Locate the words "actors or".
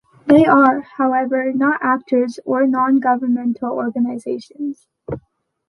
1.83-2.65